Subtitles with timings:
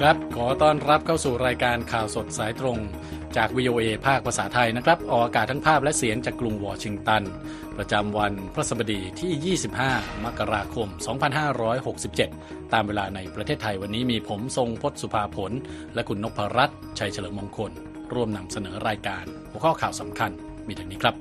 [0.00, 2.78] ครับ ขอต้อนรับเข้าสู่รายการข่าวสดสายตรง
[3.36, 7.22] จาก VOA ภาคภาษาไทยนะครับ ออกอากาศทั้งภาพและเสียงจากกรุงวอชิงตัน
[7.76, 9.56] ประจำวันพฤหัสบดีที่
[9.88, 10.88] 25 มกราคม
[12.20, 15.52] 2567 ตามเวลาในประเทศไทยวันนี้มีผมทรงพศสุภาผล
[15.94, 17.72] และคุณนพรัตน์ชัยเฉลิมมงคล
[18.14, 20.30] ร่วมนำเสนอรายการ หัวข้อข่าวสำคัญ
[20.66, 21.14] มีดังนี้ครับ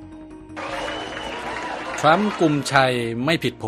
[1.99, 2.93] ทรัมป์กลุ่มชัย
[3.25, 3.65] ไม่ผิดโผ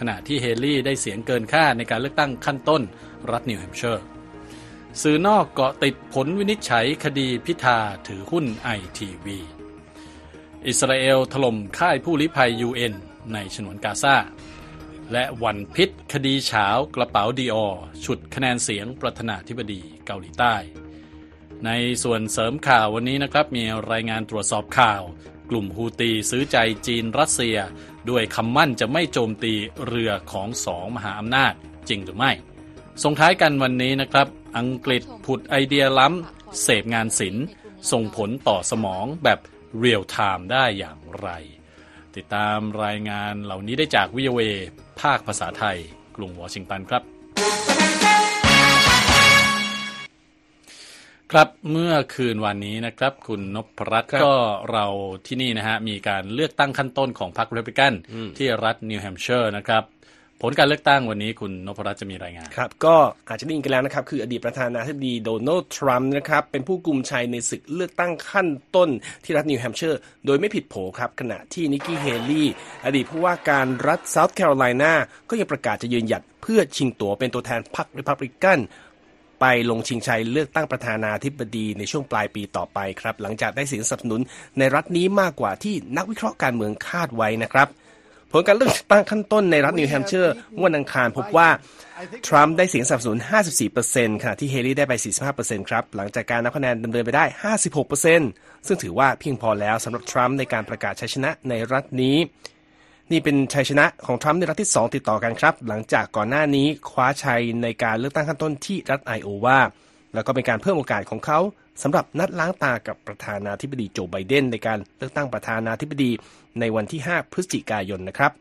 [0.00, 2.82] ขณะที่เฮลี่ได้เสียงเกินคาดในการเลือกตั้งขั้นต้น
[3.32, 4.04] รัฐนิวแฮมป์เชอร์
[5.02, 9.38] สื่อนอกเกาะติดผลวินิจฉัยคดีพิธาถือหุ้นไอทีวี
[10.66, 12.94] อิสราเอลถล่มค่ายผู้ลี้ภัย UN
[13.32, 14.16] ในฉนวนกาซา
[15.12, 17.68] และวันพิษคดีฉาวกระเป๋าดิออร์
[18.04, 20.54] ฉุดคะแนนเสียงประธานาธิบดีเกาหลีใต้
[21.64, 21.70] ใน
[22.02, 25.02] ส่วนเสริมข่าววันนี้นะครับ มีรายงานตรวจสอบข่าว
[25.50, 26.56] กลุ่มฮูตีซื้อใจ
[26.86, 27.56] จีนรัสเซีย
[28.10, 29.54] ด้วยคำมั่นจะไม่โจมตี
[29.86, 31.52] เรือของสองมหาอำนาจ
[31.88, 32.32] จริงหรือไม่
[33.02, 34.28] ส่งท้ายกันวันนี้นะครับ
[34.58, 37.44] อังกฤษผุดไอเดียล้ำเสพงานศิลป์
[37.92, 39.38] ส่งผลต่อสมองแบบ
[39.78, 41.28] เรียลไทม์ได้อย่างไร
[42.16, 44.40] ติดตามรายงานเหล่านี้ได้จาก VOA
[45.00, 45.78] ภาคภาษาไทย
[46.16, 47.02] กรุงวอชิงตันครับ
[51.32, 54.34] ครับเมื่อคืนวันนี้นะครับ คุณนพรัตน์ก็
[54.72, 54.86] เรา
[55.26, 57.92] ที่นี่นะฮะ มีการเลือกตั้งขั้นต้นของพรรครีพับลิกัน
[58.38, 59.82] ที่รัฐนิวแฮมป์เชอร์นะครับ
[60.46, 62.96] ผลการเลือกตั้งวันนี้คุณนพรัตน์จะมีรายงาน ครับ ก็
[63.28, 68.88] อาจจะได้ยินกันแล้วนะครับ คืออดีตประธานาธิบดีโดนัลด์ทรัมป์นะครับ เป็นผู้กุมชัยในศึกเลือกตั้งขั้นต้น
[69.24, 72.48] ที่รัฐนิวแฮมเชอร์ โดยไม่ผิดโผครับ ขณะที่นิกกี้เฮลี่
[72.86, 74.92] อดีตผู้ว่าการรัฐเซาท์แคโรไลนา
[75.30, 78.58] ก็ยังประกาศจะยืนหยัดเพื่อชิงตั๋วเป็นตัวแทนพรรครีพับลิกัน
[79.40, 84.20] ไปลงชิงชัยเลือกตั้งประธานาธิบดีในช่วงปลายปีต่อไปครับ หลังจากได้เสียงสนับสนุน
[84.58, 87.68] ในรัฐนี้มากกว่าที่นักวิเคราะห์การเมืองคาดไว้นะครับ
[88.36, 91.48] ผลการเลือกตั้งขั้นต้นในรัฐนิวแฮมเชอร์เมื่อวันอังคารพบว่า
[92.26, 93.18] ทรัมป์ได้เสียงสนับสนุน
[93.70, 94.92] 54%ขณะที่เฮลี่ได้ไป
[95.32, 97.24] 45%ครับ หลังจากการนับคะแนนดำเนินไปได้
[97.94, 102.16] 56%ซึ่งถือว่าเพียงพอแล้วสำหรับทรัมป์ในการประกาศชัยชนะในรัฐนี้
[103.10, 109.58] นี่เป็นชัยชนะของทรัมป์ในรัฐที่ 2 ติดต่อกันครับ หลังจากก่อนหน้านี้คว้าชัยในการเลือกตั้งขั้นต้นที่รัฐไอโอวา
[110.14, 111.38] แล้วก็เป็นการเพิ่มโอกาสของเขา
[111.82, 116.10] สำหรับนัดล้างตากับประธานาธิบดีโจไบเดนในการเลือกตั้งประธานาธิบดี
[116.60, 118.32] ในวันที่ 5 พฤศจิกายนนะครับ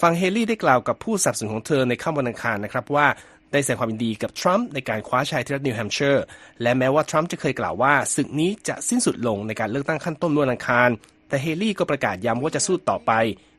[0.00, 3.06] ฝั่งเฮลี่ได้กล่าวกับผู้สนับสนุนของเธอในค่ำวันอังคารนะครับว่า
[3.52, 6.24] ได้แสดงความยินดีกับทรัมป์ในการคว้าชัยที่รัฐนิวแฮมป์เชอร์
[6.62, 10.90] และแม้ว่าทรัมป์จะเคยกล่าวว่าศึกนี้จะสิ้นสุดลงในการเลือกตั้งขั้นต้นเมื่อวันอังคาร
[11.28, 13.12] แต่เฮลี่ก็ประกาศย้ำว่าจะสู้ต่อไป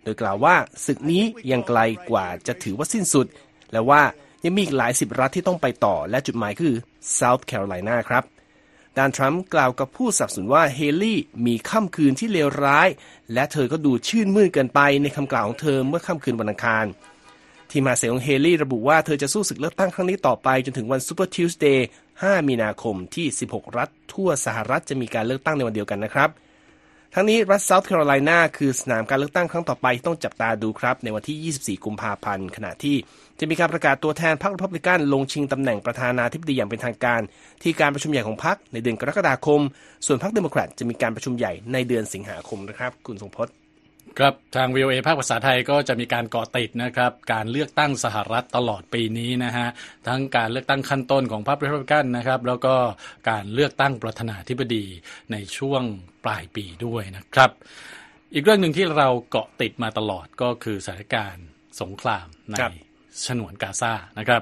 [0.04, 3.28] โดยกล่าวว่าศึกนี้ยังไกลกว่าจะถือว่าสิ้นสุด
[3.72, 4.02] และว่า
[4.46, 6.76] ยังมีอีกหลายสิบรัฐที่ต้องไปต่อและจุดหมายคือ
[7.20, 8.24] South Carolina ครับ
[8.98, 12.88] ด้านทรัมป์กล่าวกับผู้สนับสนุนว่าเฮลี่มีค่ำคืนที่เลวร้าย
[13.34, 16.86] และเธอก็ดูชื่นมื่นเกินไปในคำกล่าวของเธอเมื่อค่ำคืนวันอังคาร
[17.72, 21.88] ทีมหาเสียงของเฮลี่ระบุว่าเธอจะสู้ศึกเลือกตั้งครั้งนี้ต่อไปจนถึงวัน Super Tuesday
[22.18, 26.30] 5 มีนาคมที่ 16 รัฐ ทั่วสหรัฐจะมีการเลือกตั้งในวันเดียวกันนะครับ
[27.14, 32.96] ทั้งนี้รัฐเซาท์แคโรไลนาคือสนามการเลือกตั้งครั้งต่อไปต้องจับตาดูครับ ในวันที่ 24 กุมภาพันธ์ขณะที่
[33.40, 37.22] จะมีการประกาศตัวแทนพรรครีพับลิกันลงชิงตำแหน่งประธานาธิบดีอย่างเป็นทางการ
[37.62, 39.62] ที่การประชุมใหญ่ของพรรคในเดือนกรกฎาคม
[40.06, 43.56] ส่วนพรรคเดโมแครตจะมีการประชุมใหญ่ในเดือนสิงหาคมนะครับ คุณทรงพจน์
[44.20, 49.68] ครับทาง VOA ภาคภาษาไทยก็จะมีการเกาะติดนะครับการเลือกตั้งสหรัฐตลอดปีนี้นะฮะ
[50.08, 52.76] ทั้งการเลือกตั้งขั้นต้นของพรรครีพับลิกันนะครับแล้วก็
[53.30, 54.86] การเลือกตั้งประธานาธิบดี
[55.32, 55.84] ในช่วง
[56.26, 57.52] ปลายปีด้วยนะครับ
[58.34, 61.46] อีกเรื่องหนึ่งที่เราเกาะติดมาตลอดก็คือสถานการณ์
[61.82, 62.72] สงครามในครับ
[63.28, 64.42] ฉนวนกาซานะครับ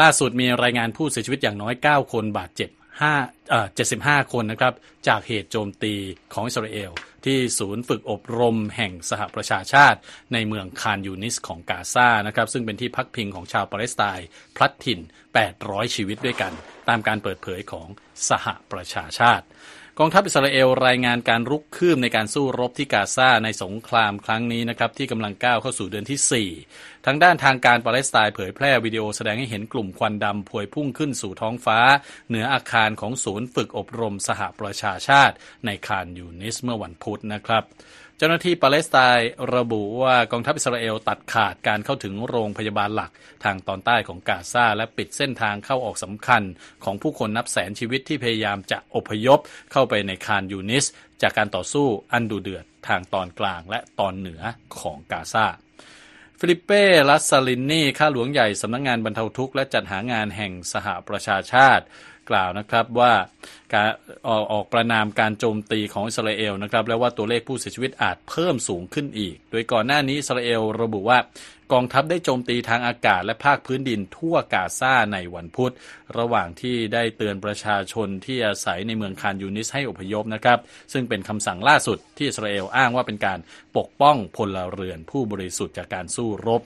[0.00, 2.70] ล่าสุดมีรายงานผู้เสียชีวิตอย่างน้อย 9 คนบาดเจ็บ
[3.10, 3.66] 5เอ่อ
[3.98, 4.74] 75 คนนะครับ
[5.08, 5.94] จากเหตุโจมตี
[6.32, 6.90] ของอิสราเอล
[7.24, 9.98] ที่ศูนย์ฝึกอบรมแห่งสหประชาชาติ
[10.32, 15.00] ในเมืองคานยูนิสของกาซานะครับ ซึ่งเป็นที่พักพิงของชาวปาเลสไตน์พลัดถิ่น
[15.46, 16.52] 800 ชีวิตด้วยกัน
[16.88, 17.88] ตามการเปิดเผยของ
[18.28, 19.44] สหประชาชาติ
[20.02, 31.78] กองทัพอิสราเอลรายงานการรุกคืบในการสู้รบที่กาซาในสงครามครั้งนี้นะครับที่กำลังก้าวเข้าสู่เดือนที่ 4 ทางด้านทางการปาเลสไตน์เผยแพร่วิดีโอแสดงให้เห็นกลุ่มควันดำพวยพุ่งขึ้นสู่ท้องฟ้า
[32.28, 35.34] เหนืออาคารของศูนย์ฝึกอบรมสหประชาชาติ
[35.66, 37.64] ในคานยูนิสเมื่อวันพุธนะครับ
[38.20, 43.10] เจ้าหน้าที่ปาเลสไตน์ระบุว่ากองทัพอิสราเอลตัดขาดการเข้าถึงโรงพยาบาลหลัก
[43.44, 46.42] ทางตอนใต้ของกาซาและปิดเส้นทางเข้าออกสำคัญ
[46.84, 49.38] ของผู้คนนับแสนชีวิตที่พยายามจะอพยพ
[49.72, 50.84] เข้าไปในคานยูนิส
[51.22, 54.42] จากการต่อสู้อันดุเดือดทางตอนกลางและตอนเหนือ
[54.80, 55.46] ของกาซา
[56.38, 61.84] ฟิลิปเป้ลัซซารินีข้าหลวงใหญ่สำนักงานบรรเทาทุกข์และจัดหางานแห่งสหประชาชาติ
[62.30, 63.12] กล่าวนะครับว่า
[63.74, 63.88] การ
[64.28, 71.18] ออกออกประณามการโจมตีของอิสราเอลนะครับและว่าตัวเลขผู้เสียชีวิตอาจเพิ่มสูงขึ้นอีก โดยก่อนหน้านี้อิสราเอลระบุว่า
[71.72, 75.72] กองทัพได้โจมตีทางอากาศและภาคพื้นดินทั่วกาซาในวันพุธ
[76.18, 80.58] ระหว่างที่ได้เตือนประชาชนที่อาศัยในเมืองคานยูนิสให้อพยพนะครับ
[80.92, 83.38] ซึ่งเป็นคำสั่งล่าสุดที่อิสราเอลอ้างว่าเป็นการ
[83.76, 86.62] ปกป้องพลเรือนผู้บริสุทธิ์จากการสู้รบ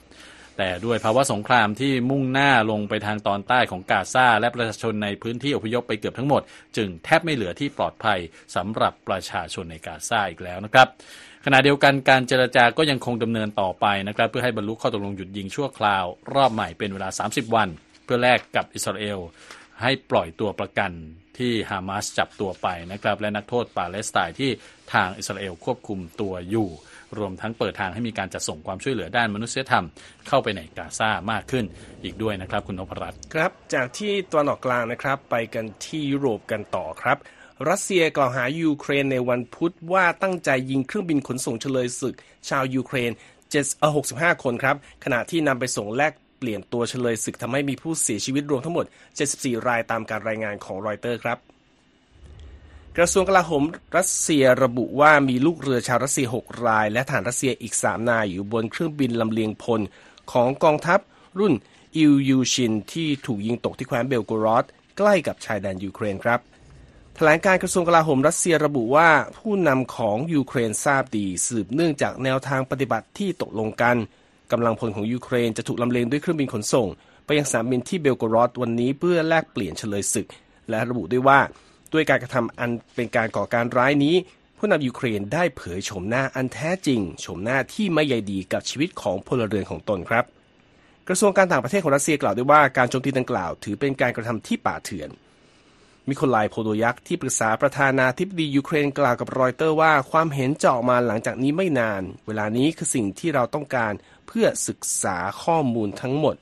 [0.57, 6.41] แต่ด้วยภาวะสงครามที่มุ่งหน้าลงไปทางตอนใต้ของกาซาและประชาชนในพื้นที่อพยพไปเกือบทั้งหมด
[6.77, 8.19] จึงแทบไม่เหลือที่ปลอดภัย
[8.55, 10.87] สำหรับประชาชนในกาซาอีกแล้วนะครับ
[11.45, 16.05] ขณะเดียวกันการเจรจาก็ยังคงดำเนินต่อไปนะครับเพื่อให้บรรลุข้อตกลงหยุดยิงชั่วคราว
[16.35, 17.69] รอบใหม่เป็นเวลา 30 วัน
[18.03, 19.19] เพื่อแลกกับอิสราเอล
[19.81, 20.91] ให้ปล่อยตัวประกัน
[21.37, 24.51] ที่ฮามาสจับตัวไปนะครับและนักโทษปาเลสไตน์ที่
[24.93, 26.69] ทางอิสราเอลควบคุมตัวอยู่
[27.19, 29.85] รวมทั้งเปิดทางให้มีการจัดส่งความช่วยเหลือด้านมนุษยธรรม
[30.27, 31.65] เข้าไปในกาซามากขึ้น
[32.03, 37.17] อีกด้วยนะครับ คุณนพรัตน์ครับ จากที่ตะวันออกกลางนะครับ ไปกันที่ยุโรปกันต่อครับ
[37.69, 42.15] รัสเซียกล่าวหายูเครนในวันพุธว่าตั้งใจยิงเครื่องบินขนส่งเฉลยศึก
[42.49, 43.11] ชาวยูเครน
[43.77, 48.85] 65 คนครับ ขณะที่นำไปส่งแลกเปลี่ยนตัวเชลยศึกทำให้มีผู้เสียชีวิตรวมทั้งหมด
[49.25, 51.37] 74 รายตามการรายงานของรอยเตอร์ครับ
[52.99, 53.63] กระทรวงกลาโหม
[53.97, 59.81] รัสเซียระบุว่ามีลูกเรือชาวรัสเซีย 6 ราย และทหารรัสเซียอีก 3 นายอยู่บนเครื่องบินลำเลียงพล
[60.31, 60.99] ของกองทัพ
[61.39, 61.53] รุ่น
[61.95, 64.65] อิลยูชินที่ถูกยิงตกที่แคว้นเบลโกรอด
[64.97, 66.39] ใกล้กับชายแดนยูเครนครับ
[67.15, 73.95] แถลงการณ์กระทรวงกลาโหมรัสเซียระบุว่าผู้นำของยูเครนทราบดีสืบเนื่องจากแนวทางปฏิบัติที่ตกลงกัน
[74.51, 76.87] กำลังพลของยูเครนจะถูกลำเลียงด้วยเครื่องบินขนส่ง
[77.25, 80.27] ไปยังสนามบินที่เบลโกรอดวันนี้เพื่อแลกเปลี่ยนเชลยศึก
[80.69, 81.39] และระบุด้วยว่า
[81.93, 84.15] ด้วยการกระทำอันเป็นการก่อการร้ายนี้
[84.57, 90.25] ผู้นำยูเครนได้เผยโฉมหน้าอันแท้จริงโฉมหน้าที่ไม่ใยดีกับชีวิตของพลเรือนของตนครับ
[91.07, 95.09] กระทรวงการต่างประเทศของรัสเซียกล่าวด้วยว่าการโจมตีดังกล่าวถือเป็นการกระทำที่ป่าเถื่อน
[96.09, 103.93] มิไคโลโพโดลยักที่ปรึกษาประธานาธิบดียูเครนกล่าวกับรอยเตอร์ว่าความเห็นจะออกมาหลังจากนี้ไม่นาน เวลานี้คือสิ่งที่เราต้องการ
[104.27, 106.35] เพื่อศึกษาข้อมูลทั้งหมด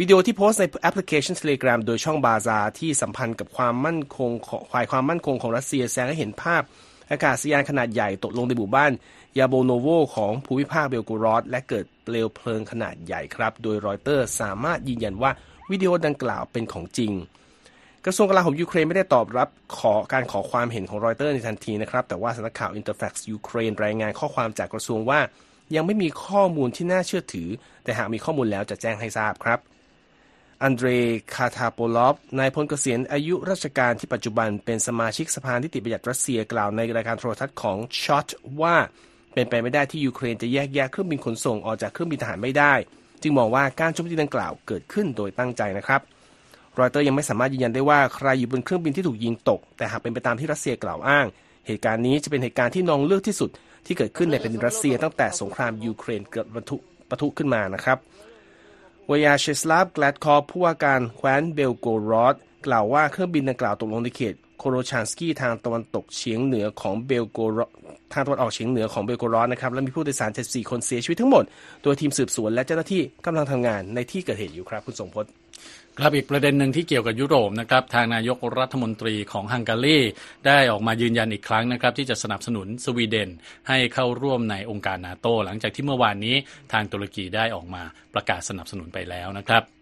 [0.00, 6.62] วิดีโอที่โพสต์ในแอปพลิเคชัน Telegram โดยช่องบาซาที่สัมพันธ์กับความมั่นคงของฝ่ายความมั่นคงของรัสเซียแสดงให้เห็นภาพ
[7.10, 8.92] อากาศยานขนาดใหญ่ตกลงในหมู่บ้าน
[9.38, 15.30] ยาโบโนโวของภูมิภาคเบลโกรอด และเกิดเปลวเพลิงขนาดใหญ่ครับ โดยรอยเตอร์สามารถยืนยันว่า
[15.70, 17.12] วิดีโอดังกล่าวเป็นของจริง
[18.04, 25.20] กระทรวงกลาโหมยูเครนไม่ได้ตอบรับขอการขอความเห็นของรอยเตอร์ในทันทีนะครับ แต่ว่าสำนักข่าว Interfax ยูเครนรายงานข้อความจากกระทรวงว่า
[25.74, 27.48] ยังไม่มีข้อมูลที่น่าเชื่อถือ
[27.84, 29.60] แต่หากมีข้อมูลแล้วจะแจ้งให้ทราบครับ
[30.62, 30.88] อันเดร
[31.34, 38.26] คาร์ตาโปลอฟนายพลเกษียณอายุราชการที่ปัจจุบันเป็นสมาชิกสภานิติบัญญัติรัสเซียกล่าวในรายการโทรทัศน์ของช็อต
[38.62, 38.76] ว่า
[39.34, 42.74] เป็นไปไม่ได้ที่ยูเครนจะแยกแยะเครื่องบินขนส่งออกจากเครื่องบินทหารไม่ได้
[43.22, 46.00] จึงมองว่าการโจมตีดังกล่าวเกิดขึ้นโดยตั้งใจนะครับ
[46.78, 51.26] รอยเตอร์ยังไม่สามารถยืนยันได้ว่าใครอยู่บนเครื่องบินที่ถูกยิงตก แต่หากเป็นไปตามที่รัสเซียกล่าวอ้าง
[51.66, 53.50] เหตุการณ์นี้จะเป็นเหตุการณ์ที่นองเลือดที่สุด
[53.86, 56.76] ที่เกิดขึ้นในแผ่นดินรัสเซียตั้งแต่สงครามยูเครนเกิดปะทุ
[57.10, 57.98] ปะทุขึ้นมานะครับ
[59.10, 62.34] วยาเชสลาฟแกลดคอฟผู้ว่าการแคว้นเบลโกรอด
[62.66, 67.60] กล่าวว่าเครื่องบินดังกล่าวตกลงในเขตโคโรชานสกี้ทางตะวันตกเฉียงเหนือของเบลโกร
[68.12, 71.44] ทางตะวันออกเฉียงเหนือของเบลโกรอดนะครับและมีผู้โดยสาร 74 คนเสียชีวิตทั้งหมด
[71.82, 75.30] โดยทีมสืบสวนและเจ้าหน้าที่กำลังทำงานในที่เกิดเหตุอยู่ครับคุณสงพจน์
[75.98, 79.98] ครับอีกประเด็นหนึ่งที่เกี่ยวกับยุโรปนะครับทางนายกรัฐมนตรีของฮังการี
[80.46, 83.30] ได้ออกมายืนยันอีกครั้งนะครับที่จะสนับสนุนสวีเดน
[83.68, 86.36] ให้เข้าร่วมในองค์การนาโต หลังจากที่เมื่อวานนี้
[86.72, 87.82] ทางตุรกีได้ออกมา
[88.14, 89.75] ประกาศสนับสนุนไปแล้วนะครับ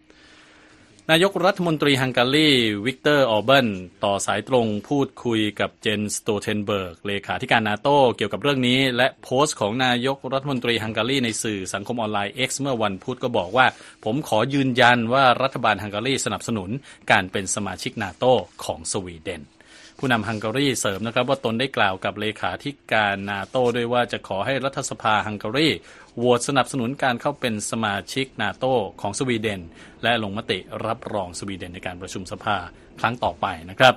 [1.13, 2.49] นายกรัฐมนตรีฮังการี
[2.87, 3.69] วิกเตอร์ออร์บาน
[4.05, 13.67] ต่อสายตรงพูดคุยกับเจนส์สโตลเทนเบิร์กเลขาธิการนาโตเกี่ยวกับเรื่องนี้ และโพสต์ของนายกรัฐมนตรีฮังการีในสื่อสังคมออนไลน์ X เมื่อวันพุธก็บอกว่า
[14.05, 16.71] ผมขอยืนยันว่ารัฐบาลฮังการีสนับสนุน
[17.11, 18.25] การเป็นสมาชิกนาโต
[18.65, 19.54] ของสวีเดน
[19.99, 25.69] ผู้นำฮังการีเสริมนะครับ ว่าตนได้กล่าวกับเลขาธิการนาโต้ด้วยว่าจะขอให้รัฐสภาฮังการี
[26.19, 29.61] โหวตสนับสนุนการเข้าเป็นสมาชิกนาโต้ของสวีเดน
[30.03, 32.57] และลงมติรับรองสวีเดนในการประชุมสภา
[33.01, 33.95] ครั้งต่อไปนะครับ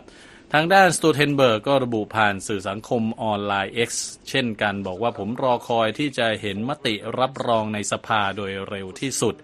[0.54, 3.89] ทางด้านสโตลเทนเบิร์กก็ระบุผ่านสื่อสังคมออนไลน์ X
[4.30, 9.36] เช่นกันบอกว่าผมรอคอยที่จะเห็นมติรับรองในสภาโดยเร็วที่สุด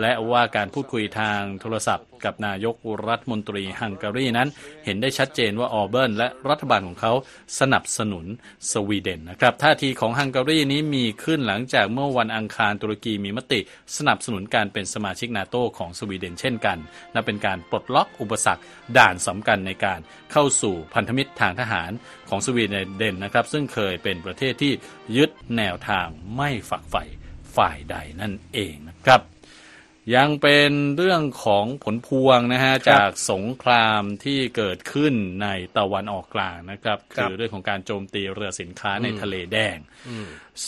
[0.00, 2.76] และว่าการพูดคุยทางโทรศัพท์ กับนายก
[3.08, 4.48] รัฐมนตรีฮังการีนั้น
[4.84, 7.12] เห็นได้ชัดเจนว่าออเบิร์นและรัฐบาลของเขา
[7.60, 8.26] สนับสนุน
[8.72, 13.60] สวีเดนนะครับท่าทีของฮังการีนี้มีขึ้นหลังจากเมื่อวันอังคารตุรกีมีมติ
[13.96, 16.78] สนับสนุนการเป็นสมาชิกนาโตของสวีเดนเช่นกัน
[17.12, 18.62] และเป็นการปลดล็อกอุปสรรค
[18.96, 20.00] ด่านสำคัญในการ
[20.32, 21.90] เข้าสู่พันธมิตรทางทหาร
[22.28, 22.64] ของสวี
[22.98, 24.72] เดนนะครับ ซึ่งเคยเป็นประเทศที่
[25.16, 27.04] ยึดแนวทางไม่ฝักใฝ่
[27.56, 29.20] ฝ่ายใดนั่นเองนะครับ
[30.14, 39.76] ยังเป็นเรื่องของผลพวงนะฮะครับจากสงครามที่เกิดขึ้นในตะวันออกกลางนะครับครับคือเรื่องของการโจมตีเรือสินค้าในทะเลแดง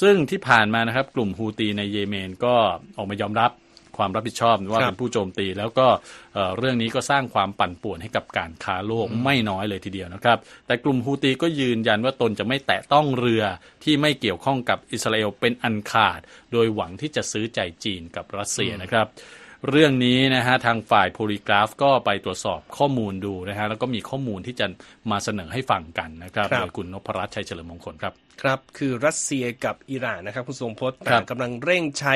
[0.00, 2.54] ซึ่งที่ผ่านมานะครับ กลุ่มฮูตีในเยเมนก็
[2.96, 3.50] ออกมายอมรับ
[3.98, 5.86] ความรับผิดชอบว่าครับเป็นผู้โจมตี แล้วก็
[6.34, 13.42] เอ่อเรื่องนี้ก็สร้างความปั่นป่วนให้กับการค้าโลกไม่น้อยเลยทีเดียวนะครับ แต่กลุ่มฮูตีก็ยืนยันว่าตนจะไม่แตะต้องเรือ
[13.84, 16.20] ที่ไม่เกี่ยวข้องกับอิสราเอลเป็นอันขาด
[16.52, 19.06] โดยหวังที่จะซื้อใจจีนกับรัสเซียนะครับ
[19.68, 24.66] เรื่องนี้นะฮะทางฝ่ายโพลีกราฟก็ไปตรวจสอบข้อมูลดูนะฮะแล้วก็มีข้อมูลที่จะ
[25.10, 28.12] มาเสนอให้ฟังกันนะครับครับโดยคุณนพรัตน์ชัยเฉลิมมงคลครับ
[28.42, 32.14] ครับคือรัสเซียกับอิหร่านนะครับคุณทรงพจน์ครัต่าบงกำลังเร่งใช้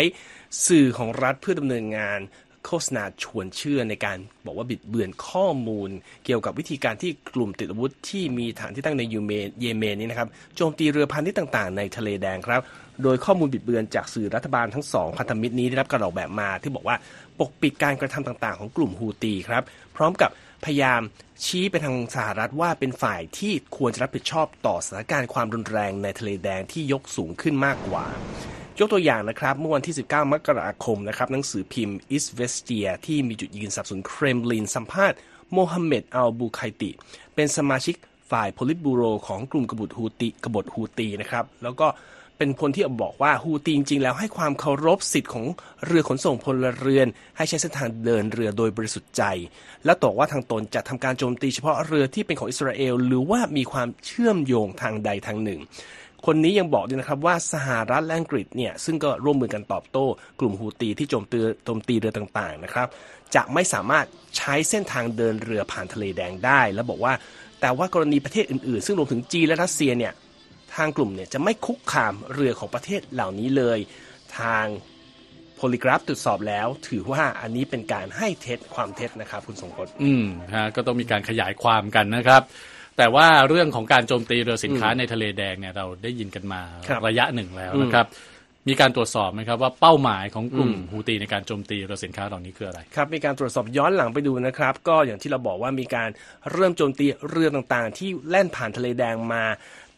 [0.67, 2.21] สื่อของรัฐเพื่อดำเนินงาน
[2.67, 5.91] โฆษณาชวนเชื่อในการบอกว่าบิดเบือนข้อมูล
[6.25, 12.61] เกี่ยวกับวิธีการที่กลุ่มติดอาวุธที่มีฐานที่ตั้งในยูเมนเยเมนนี้นะครับโจมตีเรือพาณิชย์ต่างๆ ในทะเลแดงครับ
[13.03, 16.97] โดยข้อมูลบิดเบือนจากสื่อรัฐบาลทั้งสองพันธมิตรนี้ได้รับการออกแบบมาที่บอกว่า
[17.32, 19.63] ป กปิดการกระทำต่างๆ ของกลุ่มฮูตีครับ
[19.97, 20.31] พร้อมกับ
[20.65, 21.01] พยายาม
[21.45, 28.05] ชี้ไปทางสหรัฐว่าเป็นฝ่ายที่ควรจะรับผิดชอบต่อสถานการณ์ความรุนแรงในทะเลแดงที่ยกสูงขึ้นมากกว่า
[28.79, 35.17] ยกตัวอย่างนะครับเมื่อวันที่ 19 มกราคมนะครับหนังสือพิมพ์อิสเวสเตียที่มีจุดยืนสนับสนุนเครมลินสัมภาษณ์
[35.53, 36.91] โมฮัมเหม็ดอัลบูไคติ
[37.35, 37.97] เป็นสมาชิก
[38.31, 41.87] ฝ่ายโพลิตบูโรของกลุ่มกบฏฮูตีกบฏฮูตีนะครับแล้วก็
[42.39, 45.47] เป็นคนที่บอกว่าฮูตีจริงๆ แล้วให้ความเคารพสิทธิ์ของ
[45.87, 49.23] เรือขนส่งพลเรือน ให้ใช้เส้นทางเดินเรือโดยบริสุทธิ์ใจ
[49.85, 55.61] และตอกว่าทางตนจะทำการโจมตีเฉพาะเรือที่เป็นของอิสราเอล หรือว่ามีความเชื่อมโยงทางใดทางหนึ่ง
[56.27, 60.07] คนนี้ยังบอกด้วยนะครับว่าสหรัฐและอังกฤษเนี่ยซึ่งก็ร่วมมือกันตอบโต้
[60.41, 62.89] กลุ่มฮูตีที่โจมตีโจมตีเรือต่างๆนะครับ
[63.35, 67.13] จะไม่สามารถใช้เส้นทางเดินเรือผ่านทะเลแดงได้ แล้วบอกว่า
[67.61, 70.13] แต่ว่ากรณีประเทศอื่นๆ ซึ่งรวมถึงจีนและรัสเซียเนี่ย
[70.77, 73.79] ทางกลุ่มเนี่ยจะไม่คุกคามเรือของประเทศเหล่านี้เลย
[74.39, 74.67] ทาง
[75.57, 82.43] โพลิกราฟตรวจสอบแล้ว ถือว่าอันนี้เป็นการให้เท็จความเท็จนะครับคุณสงพจน์อืมฮะก็ต้องมีการขยายความกันนะครับ
[82.99, 88.07] แต่ว่าเรื่องของการโจมตีเรือสินค้าในทะเลแดงเนี่ยเราได้ยินกันมาครับระยะหนึ่งแล้วนะครับ
[88.69, 96.09] มีการตรวจสอบไหมครับว่าเป้าหมายของกลุ่มฮูตีในการโจมตีเรือสินค้าเหล่านี้คืออะไรครับมีการตรวจสอบย้อนหลังไปดูนะครับ ก็อย่างที่เราบอกว่ามีการ
[96.53, 99.45] เริ่มโจมตีเรือต่างๆ ที่แล่นผ่านทะเลแดงมา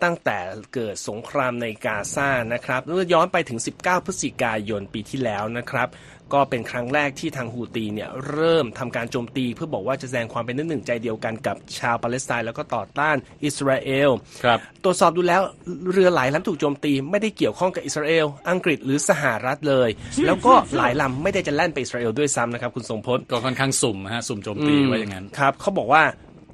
[0.03, 0.39] ตั้งแต่
[0.75, 5.89] เกิดสงครามในกาซานะครับเมื่อย้อนไปถึง 19 พฤศจิกายนปีที่แล้วนะครับ
[6.33, 14.11] ก็เป็นครั้งแรกที่ทางฮูตีเนี่ยเริ่มทำการโจมตีเพื่อบอกว่าจะแสดงความเป็นหนึ่งใจเดียวกันกับชาวปาเลสไตน์แล้วก็ต่อต้านอิสราเอล
[14.45, 15.41] ครับตรวจสอบดูแล้ว
[15.93, 19.89] เรือหลายลำถูกโจมตีไม่ได้เกี่ยวข้องกับอิสราเอลอังกฤษหรือสหรัฐเลย
[20.27, 26.03] แล้วก็หลายลำไม่ได้จะแล่นไปอิสราเอลด้วยซ้ำนะครับคุณทรงพจน์ก็ค่อนข้างสุ่มฮะสุ่มโจมตีว่าอย่างนั้นครับเขาบอกว่า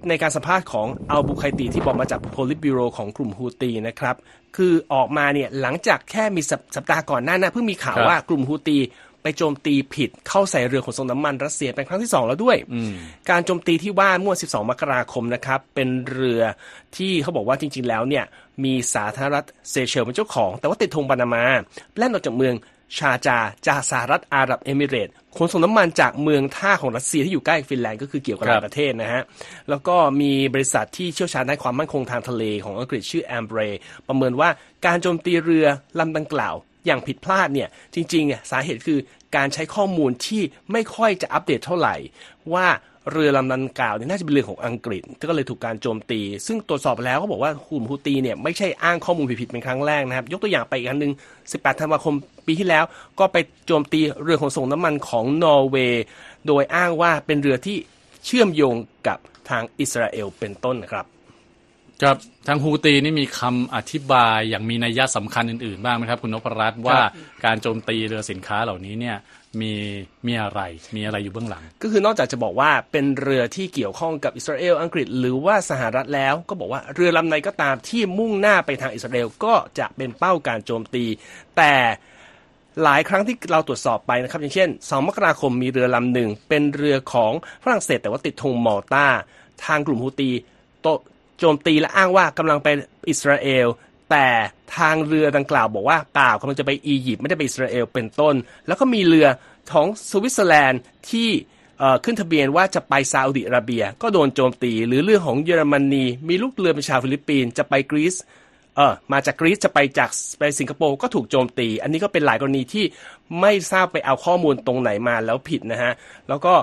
[0.08, 4.16] ในการสัมภาษณ์ของอัลบูไคตีที่บอกมาจากโพลิตบิโรของกลุ่มฮูตีนะครับ
[4.56, 8.78] คือออกมาเนี่ยหลังจากแค่มีสัปสัปดาห์ก่อนหน้านะเพิ่งมีข่าวครับว่ากลุ่มฮูตี
[9.22, 12.56] ไปโจมตีผิดเข้าใส่เรือขนส่งน้ำมันรัสเซียเป็นครั้งที่ 2 แล้วด้วย
[13.30, 16.42] การโจมตีที่ว่าเมื่อ 12 มกราคมนะครับ เป็นเรือ
[16.96, 18.24] ที่เขาบอกว่าจริง ๆ แล้วเนี่ย
[18.64, 21.44] มีสาธารณรัฐเซเชลเป็นเจ้าของ แต่ว่าติดธงปานามา
[21.96, 22.54] แล่นออกจากเมือง
[22.98, 29.22] ชาจาจากสหรัฐอาหรับเอมิเรตส์ขนส่งน้ำมันจากเมืองท่าของรัสเซียที่อยู่ใกล้ฟินแลนด์ก็คือเกี่ยวกับหลายประเทศนะฮะ
[29.70, 33.58] แล้วก็มีบริษัทที่เชี่ยวชาญด้านความมั่นคงทางทะเลของอังกฤษชื่อแอมเบร
[34.08, 34.48] ประเมินว่า
[34.86, 35.66] การโจมตีเรือ
[35.98, 36.54] ลำดังกล่าว
[36.86, 38.98] อย่างผิดพลาดเนี่ย จริงๆเนี่ยสาเหตุคือ
[39.36, 40.42] การใช้ข้อมูลที่
[40.72, 41.96] ไม่ค่อยจะอัปเดตเท่าไหร่
[42.52, 42.66] ว่า
[43.12, 51.12] เรือลำดังกล่าวเนี่ยน่าจะเป็นเรือของอังกฤษก็เลยถูกการโจมตี ซึ่งตรวจสอบแล้วเขาบอกว่ากลุ่มฮูตีเนี่ยไม่ใช่อ้างข้อมูลผิดๆเป็นครั้งแรกนะครับ ยกตัวอย่างไปอีกอันหนึ่ง
[51.46, 52.14] 18 ธันวาคม
[52.46, 52.84] ปีที่แล้ว
[53.18, 56.04] ก็ไปโจมตีเรือขนส่งน้ำมันของนอร์เวย์
[56.46, 57.76] โดยอ้างว่าเป็นเรือที่
[58.24, 58.76] เชื่อมโยง
[59.06, 59.18] กับ
[59.50, 61.06] ทางอิสราเอลเป็นต้นนะครับ
[62.02, 62.16] ครับ
[62.48, 66.98] ทางฮูตีนี่มีคำอธิบายอย่างมีนัยยะสำคัญอื่นๆบ้างไหมครับ คุณนพรัตน์ว่า
[67.44, 69.16] การโจมตีเรือสินค้าเหล่านี้เนี่ย
[69.60, 69.72] มี
[70.26, 70.60] มีอะไร
[70.96, 81.04] มีอะไรอยู่เบื้องหลัง ก็คือนอกจากจะบอกว่าเป็นเรือที่เกี่ยวข้องกับอิสราเอลอังกฤษ หรือว่าสหรัฐแล้วก็บอกว่าเรือลำไหนก็ตามที่มุ่งหน้าไปทางอิสราเอลก็จะเป็นเป้าการโจมตี
[81.56, 81.74] แต่
[82.82, 87.32] หลายครั้งที่เราตรวจสอบไปนะครับ อย่างเช่น 2 มกราคมมีเรือลำหนึ่ง เป็นเรือของ
[87.64, 89.06] ฝรั่งเศสแต่ว่าติดธงมอลตา
[89.64, 90.30] ทางกลุ่มฮูตี
[90.82, 90.86] โต
[91.38, 92.68] โจมตีและอ้างว่ากำลังไป
[93.10, 93.66] อิสราเอล
[94.10, 94.26] แต่
[94.76, 98.34] ทางเรือดังกล่าวบอกว่าเปล่ากำลังจะไปอียิปต์ไม่ได้ไปอิสราเอลเป็นต้น
[98.66, 99.28] แล้วก็มีเรือ
[99.72, 101.28] ของสวิตเซอร์แลนด์ที่
[102.04, 108.14] ขึ้นทะเบียนว่าจะไปซาอุดิอาระเบีย ก็โดนโจมตี หรือเรื่องของเยอรมนีมีลูกเรือเป็นชาวฟิลิปปินส์จะไปกรีซ
[108.76, 112.84] เออมาจากกรีซจะไปจากไปสิงคโปร์ก็ถูกโจมตี อันนี้ก็เป็นหลายกรณีที่
[113.40, 115.92] ไม่ทราบไปเอาข้อมูลตรงไหนมาแล้วผิดนะฮะ
[116.28, 116.54] แล้วก็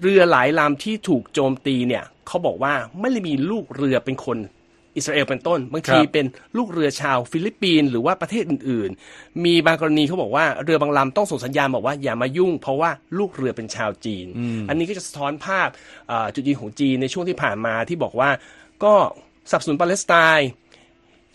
[0.00, 4.38] เรือหลายลำที่ถูกโจมตีเนี่ยเขาบอกว่าไม่ได้มีลูกเรือเป็นคน
[4.96, 6.26] อิสราเอลเป็นต้น บางทีครับเป็น
[6.56, 14.26] ลูกเรือชาวฟิลิปปินส์หรือว่าประเทศอื่นๆ มีบางกรณีเขาบอกว่าเรือบางลำต้องส่งสัญญาณบอกว่าอย่ามายุ่ง เพราะว่าลูกเรือเป็นชาวจีน
[14.68, 15.68] อันนี้ก็จะสะท้อนภาพ
[16.10, 18.30] อ่าจุดยืนของจีนในช่วงที่ผ่านมาที่บอกว่า
[18.84, 18.94] ก็
[19.50, 20.48] สนับสนุนปาเลสไตน์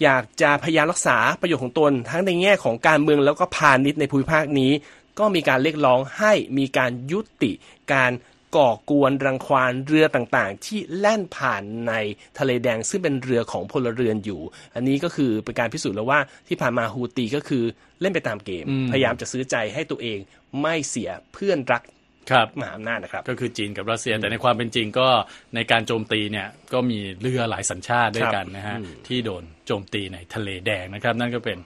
[0.04, 4.72] อยากจะพยายามรักษาประโยชน์ของตน ทั้งในแง่ของการเมืองแล้วก็พาณิชย์ในภูมิภาคนี้
[5.20, 7.52] ก็มีการเรียกร้องให้มีการยุติ
[7.94, 8.12] การ
[8.56, 11.94] ก่อกวนรังควานเรือต่างๆ ที่แล่นผ่านใน
[12.40, 14.42] ทะเลแดงซึ่งเป็นเรือของพลเรือนอยู่
[14.76, 17.64] อันนี้ก็คือเป็นการพิสูจน์แล้วว่าที่ผ่านมาฮูตีก็คือ
[18.02, 20.20] เล่นไปตามเกม พยายามจะซื้อใจให้ตัวเอง
[20.62, 21.84] ไม่เสียเพื่อนรัก
[22.32, 25.08] ครับมหาอำนาจนะครับ ก็คือจีนกับรัสเซีย แต่ในความเป็นจริงก็
[25.56, 28.78] ในการโจมตีเนี่ยก็มีเรือหลายสัญชาติด้วยกันนะฮะ
[29.08, 31.58] ที่โดนโจมตีในทะเลแดงนะครับ นั่นก็เป็น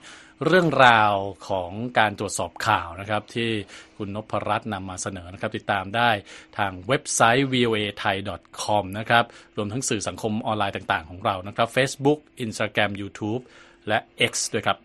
[0.44, 1.14] เรื่องราว
[1.48, 3.50] ของการตรวจสอบข่าวนะครับ ที่
[3.96, 6.10] คุณนพรัตน์นำมาเสนอนะครับ ติดตามได้
[6.58, 8.16] ทางเว็บไซต์ voa thai
[8.62, 9.24] com นะครับ
[9.56, 13.42] รวมทั้งสื่อสังคมออนไลน์ต่างๆของเรานะครับ Facebook Instagram YouTube
[13.88, 13.98] และ
[14.30, 14.78] X ด้วยครับ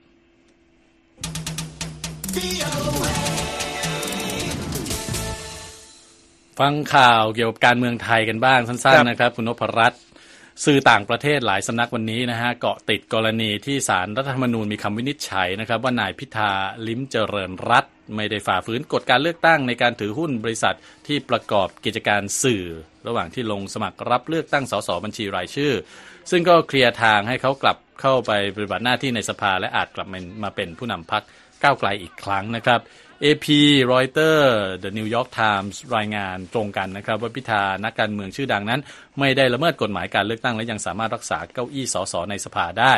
[6.59, 10.01] ฟังข่าวเกี่ยวกับการเมืองไทยกันบ้างสั้นๆนะครับ คุณนพรัตน์
[10.65, 16.51] สื่อต่างประเทศหลายสำนักวันนี้นะฮะเกาะติดกรณีที่สารรัฐธรรมนูญมีคำวินิจฉัยนะครับ ว่านายพิธา
[16.87, 20.75] ลิ้มเจริญรัตไม่ได้ฝ่าฝืนกฎการเลือกตั้งในการถือหุ้นบริษัท
[21.07, 22.63] ที่ประกอบกิจการสื่อ
[23.07, 25.73] ระหว่างที่ลงสมัครรับเลือกตั้งสสบัญชีรายชื่อ
[26.31, 30.07] ซึ่งก็เคลียร์ทางให้เขากลับเข้าไปปฏิบัติหน้าที่ในสภาและอาจกลับ
[30.43, 31.23] มาเป็นผู้นำพัก
[31.63, 32.79] ก้าวไกลอีกครั้งนะครับ
[33.23, 33.47] AP
[33.91, 38.81] Reuters The New York Times รายงานตรงกันนะครับว่าพิธานักการเมืองชื่อดังนั้น
[39.19, 42.95] ไม่ได้ละเมิดกฎหมายการเลือกตั้งและยังสามารถรักษาเก้าอี้สสในสภาได้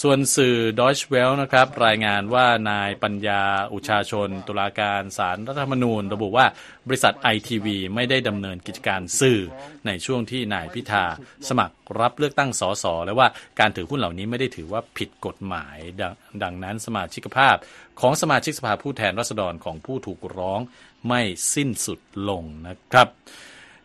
[0.00, 6.46] ส่วนสื่อ Deutsche Welle นะครับ รายงานว่านายปัญญาอุชาชน ตุลาการศารรัฐธรรมนูญ ระบุว่า
[6.86, 9.40] บริษัทไอทีวีไม่ได้ดำเนินกิจการสื่อ
[9.86, 11.04] ในช่วงที่นายพิธา
[11.48, 13.28] สมัครรับเลือกตั้งสสและว่า
[13.60, 16.02] การถือหุ้นเหล่านี้ไม่ได้ถือว่าผิดกฎหมายด
[16.42, 17.56] ดังนั้นสมาชิกภาพ
[18.00, 20.60] ของสมาชิกสภาผู้แทนราษฎรของผู้ถูกร้อง
[21.08, 21.20] ไม่
[21.54, 23.08] สิ้นสุดลงนะครับ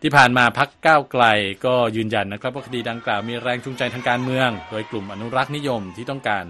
[0.01, 1.25] ที่ผ่านมาพักก้าวไกล
[1.65, 6.45] ก็ยืนยันนะครับว่าคดีดังกล่าวมีแรงจูงใจทางการเมือง โดยกลุ่มอนุรักษ์นิยมที่ต้องการ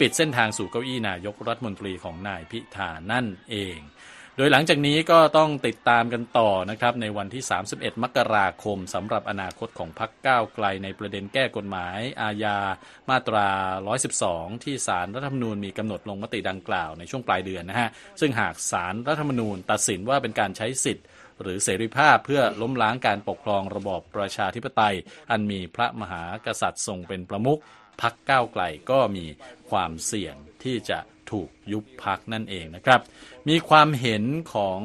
[0.00, 3.78] ปิดเส้นทางสู่เก้าอี้นายกรัฐมนตรีของนายพิธานั่นเอง
[4.36, 12.58] โดยหลังจากนี้ก็ต้องติดตามกันต่อนะครับในวันที่ 31 มกราคมสำหรับอนาคตของพักก้าวไกลในประเด็นแก้กฎหมาย อาญา
[13.10, 13.48] มาตรา
[14.06, 21.06] 112 ที่สารรัฐธรรมนูญมีกำหนดลงมติดังกล่าวในช่วงปลายเดือนนะฮะซึ่งหากสารรัฐธรรมนูญตัดสินว่าเป็นการใช้สิทธิ์
[21.42, 24.96] หรือเสรีภาพเพื่อล้มล้างการปกครองระบอบประชาธิปไตย
[25.30, 27.60] อันมีพระมหากษัตริย์ทรงเป็นประมุข
[28.00, 29.26] พรรคก้าวไกลก็มี
[29.70, 30.98] ความเสี่ยงที่จะ
[31.30, 33.00] ถูกยุบพรรคนั่นเองนะครับ
[33.48, 34.24] มีความเห็น
[34.54, 34.78] ของ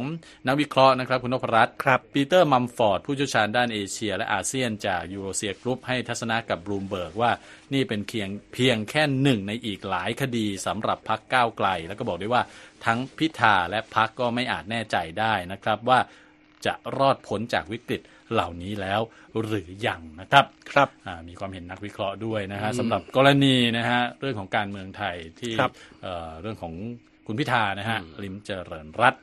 [0.47, 7.31] นักวิเคราะห์นะครับคุณนพรัตน์ครับปีเตอร์มัมฟอร์ดผู้เชี่ยวชาญด้านเอเชีย และอาเซียนจากยูเรเซียกรุ๊ปให้ทัศนะกับบลูมเบิร์กว่า
[7.73, 12.43] นี่เป็นเพียงเพียงแค่หนึ่งในอีกหลายคดีสำหรับพรรคก้าวไกล แล้วก็บอกด้วยว่า
[12.85, 15.99] ทั้งพิธาและพักก็ไม่อาจแน่ใจได้นะครับว่า
[16.65, 18.01] จะรอดพ้นจากวิกฤต
[18.33, 19.01] เหล่านี้แล้ว
[19.41, 25.71] หรือยังนะครับครับอ่ามีความเห็นนักวิเคราะห์ด้วยนะฮะสำหรับกรณีนะฮะเรื่องของการเมืองไทยที่ครับ
[26.03, 26.73] เอ่อเรื่องของ
[27.27, 29.21] คุณพิธานะฮะลิมเจริญรัตน์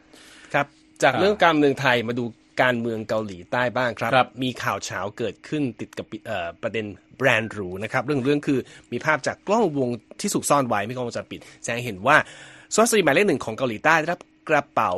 [0.54, 0.66] ครับ
[1.02, 2.24] จากครับเรื่องการเมืองไทยมาดู
[2.62, 6.86] การเมืองเกาหลีใต้บ้างครับครับมีข่าวเช้าเกิดขึ้นติดกับเอ่อประเด็น
[7.18, 8.58] แบรนด์หรูนะครับเรื่องเรื่องคือ
[8.92, 9.88] มีภาพจากกล้องวง
[10.20, 12.16] ที่ถูกซ่อนไว้ไม่กล้องวงจรปิดแสดงให้เห็นว่า
[12.72, 14.92] สุภาพสตรีหมายเลขหนึ่งของเกาหลีใต้ได้รับกระเป๋า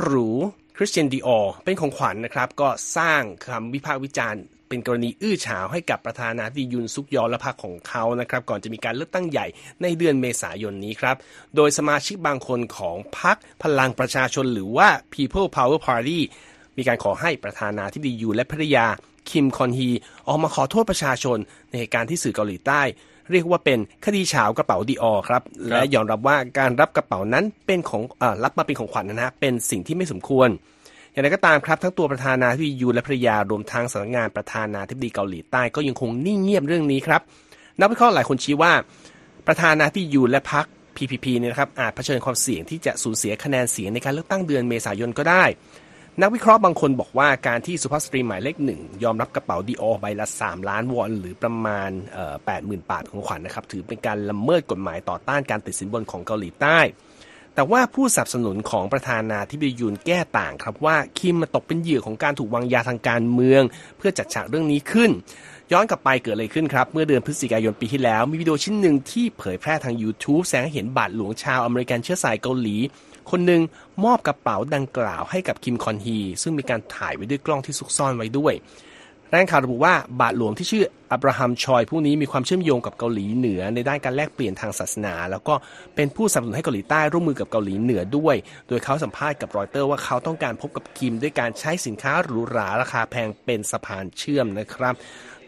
[0.00, 0.30] หรู
[0.78, 9.46] คริสเตียนดีออเป็นของขวัญนะครับ ก็สร้างคำวิพากษ์วิจารณ์เป็นกรณีอื้อฉาวให้กับประธานาธิบดียุนซุกยอและพรรคของเขานะครับ ก่อนจะมีการเลือกตั้งใหญ่
[9.82, 11.16] ในเดือนเมษายนนี้ครับ
[11.56, 16.20] โดยสมาชิกบางคนของพรรคพลังประชาชนหรือว่า People Power Party
[16.76, 18.86] มีการขอให้ประธานาธิบดียูและภรรยา
[19.30, 19.90] คิมคอนฮี
[20.26, 22.82] ออกมาขอโทษประชาชนในเหตุการณ์ที่สื่อเกาหลีใต้
[23.32, 30.48] เรียกว่าเป็นคดีเฉาวกระเป๋าดีออครับ และยอมรับว่าการรับกระเป๋านั้นเป็นของเออรับมาเป็นของขวัญนะฮะเป็นสิ่งที่ไม่สมควร
[31.12, 37.20] อย่างไรก็ตามครับ ทั้งตัวประธานาธิบดียูและภรรยารวมทั้งสำนักงานประธานาธิบดีเกาหลีใต้ก็ยังคงนิ่งเงียบเรื่องนี้ครับ
[37.80, 38.72] นักวิเคราะห์หลายคนชี้ว่า
[39.46, 40.64] ประธานาธิบดียูและพรรค
[40.96, 45.44] PPP เนี่ยนะครับอาจเผชิญความเสี่ยงที่จะสูญเสียคะแนนเสียงในการเลือกตั้งเดือนเมษายนก็ได้
[46.22, 51.90] นักวิเคราะห์บางคนบอกว่าการที่สุภาพสตรีหมายเลขหนึ่งยอมรับกระเป๋าดิออร์ใบละ 3 ล้านวอน หรือประมาณ
[52.46, 56.78] แปดหมื่นบาทของขวัญนะครับ ถือเป็นการละเมิดกฎหมายต่อต้านการติดสินบนของเกาหลีใต้
[57.54, 63.62] แต่ว่าผู้สนับสนุนของประธานาธิบดียูนแก้ต่างครับว่าคิมมาตกเป็นเหยื่อของการถูกวางยาทางการเมือง
[63.98, 65.10] เพื่อจัดฉากเรื่องนี้ขึ้น
[65.72, 72.76] ย้อนกลับไปเกิดอะไรขึ้นครับ เมื่อเดือนพฤศจิกายนปีที่แล้ว มีวิดีโอชิ้นหนึ่งที่เผยแพร่ทาง YouTube แสดงให้เห็นบาทหลวงชาวอเมริกันเชื้อสายเกาหลี
[73.30, 73.62] คนหนึ่ง
[74.04, 78.54] มอบกระเป๋าดังกล่าวให้กับคิมกอนฮี ซึ่งมีการถ่ายไว้ด้วยกล้องที่ซุกซ่อนไว้ด้วย
[79.32, 85.54] รายงานข่าวระบุว่าบาทหลวงที่ชื่ออับราฮัมชอยผู้นี้มีความเชื่อมโยงกับเกาหลีเหนือในด้านการแลกเปลี่ยนทางศาสนา แล้วก็
[85.94, 88.36] เป็นผู้สนับสนุนให้เกาหลีใต้ร่วมมือกับเกาหลีเหนือด้วย
[88.68, 94.94] โดยเขาสัมภาษณ์กับรอยเตอร์ว่าเขาต้องการพบกับคิมด้วยการใช้สินค้าหรูหราราคาแพงเป็นสะพานเชื่อมนะครับ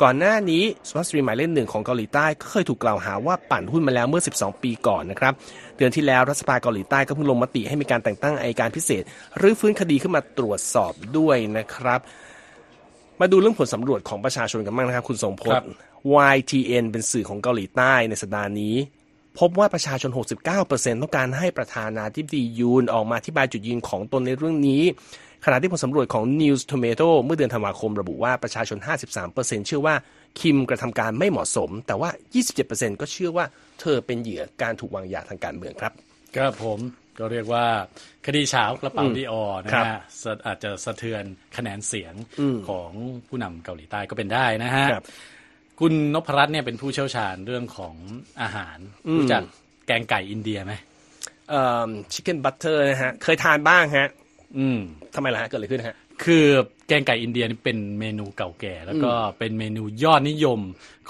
[0.02, 5.32] ก่อนหน้านี้สุภาพสตรีหมายเลขหนึ่งของเกาหลีใต้ก็เคยถูกกล่าวหาว่าปั่นหุ้นมาแล้วเมื่อ 12 ปีก่อนนะครับ
[5.76, 9.02] เดือนที่แล้วรัฐบาลเกาหลีใต้ก็เพิ่งลงมติให้มีการแต่งตั้งอัยการพิเศษ
[9.40, 12.00] รื้อฟื้นคดีขึ้นมาตรวจสอบด้วยนะครับ
[13.20, 15.76] มาดูเรื่องผลสำรวจของประชาชนกันบ้างนะครับ คุณทรงพจครัน์บ
[16.34, 18.76] YTN เป็นสื่อของเกาหลีใต้ในสัปดาห์นี้
[19.38, 20.10] พบว่าประชาชน
[20.56, 24.82] 69%ต้องการให้ประธานาธิบดียูนออกมาอธิบายจุดยืนของตนในเรื่องนี้
[25.44, 28.78] ขณะที่ผลสำรวจของ News Tomato เมื่อเดือนธันวาคมระบุว่าประชาชน
[29.22, 29.94] 53%เชื่อว่า
[30.40, 32.10] คิมกระทำการไม่เหมาะสม แต่ว่า
[32.54, 33.44] 27%ก็เชื่อว่า
[33.80, 35.92] เธอเป็นเหยื่อการถูกวางยาทางการเมืองครับ
[36.36, 36.80] ครับผม
[37.18, 37.66] ก็เรียกว่า
[38.26, 41.24] คดีเช้ากระเป๋าดีออนะครัฮะบสะอาจจะสะเทือน
[41.56, 42.90] คะแนนเสียงอืมของ
[43.28, 45.04] ผู้นำเกาหลีใต้ก็เป็นได้นะฮะครับ
[45.80, 47.94] คุณนพรัตน์เนี่ยเป็นผู้เชี่ยวชาญเรื่องของ
[48.42, 49.42] อาหารอืมรู้จัก
[49.86, 50.72] แกงไก่อินเดียไหม
[52.12, 54.08] ชิคเก้นบัตเตอร์นะฮะ เคยทานบ้างฮะ
[54.58, 54.78] อืม
[55.14, 56.44] ทำไมล่ะฮะเกิดอะไรขึ้นฮะ คือ
[56.88, 60.60] แกงไก่อินเดียนี่เป็นเมนูเก่าแก่ แล้วก็เป็นเมนูยอดนิยม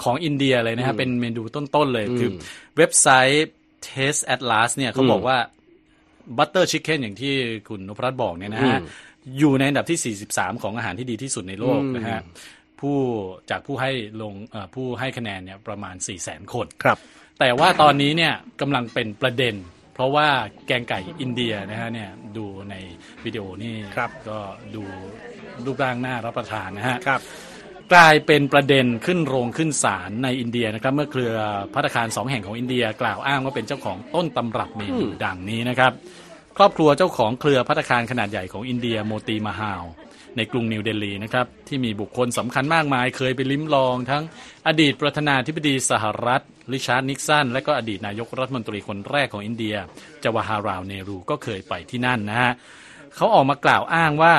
[0.03, 2.29] ของอินเดียเลยนะฮะ เป็นเมนูต้นๆเลย คือ
[2.77, 3.49] เว็บไซต์
[3.87, 5.37] Taste Atlas เนี่ยเขาบอกว่า
[6.37, 7.33] butter chicken อย่างที่
[7.69, 8.79] คุณนพรัตน์บอกเนี่ยนะฮะ
[9.39, 12.21] อยู่ในอันดับที่ 43 ของอาหารที่ดีที่สุดในโลกนะฮะ
[12.79, 12.97] ผู้
[13.49, 16.97] จากผู้ให้ลงเอ่อผู้ให้คะแนนเนี่ยประมาณ 4 0 0 0 0 0 คนครับ
[17.39, 19.55] แต่ว่าตอนนี้เนี่ยกำลังเป็นประเด็น
[19.99, 20.29] เพราะว่า
[20.67, 22.75] แกงไก่อินเดียนะฮะเนี่ยดูใน
[23.25, 24.39] วิดีโอนี่ครับก็
[24.75, 24.83] ดู
[25.65, 27.21] รูปร่างหน้ารับประทานนะฮะครับ
[27.93, 31.33] กลายเป็นประเด็นขึ้นโรงขึ้นศาลในอินเดียนะครับ เมื่อเครือ
[31.73, 35.91] พัตตาคารสองแห่งของอินเดีย กล่าวอ้างว่าเป็นเจ้าของต้นตำรับเมนูดังนี้นะครับ
[36.57, 39.83] ครอบครัวเจ้าของเครือพัตตาคารขนาดใหญ่ของอินเดียโมตีมาฮาล
[40.37, 44.23] ในกรุงนิวเดลีนะครับ ที่มีบุคคลสำคัญมากมายเคยไปลิ้มลองทั้ง
[44.67, 49.75] อดีตประธานาธิบดีสหรัฐ ริชาร์ดนิกสันและก็อดีตนายกรัฐมนตรีคนแรกของอินเดีย
[50.23, 52.51] จาวาฮาราวเนรูก็เคยไปที่นั่นนะฮะ
[53.15, 54.33] เขาออกมากล่าวอ้างว่า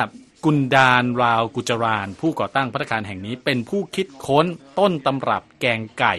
[0.45, 4.45] กุนดานราวกุจราน ผู้ก่อตั้งพัตตาคารแห่งนี้เป็นผู้คิดค้น
[4.79, 6.15] ต้นตำรับแกงไก่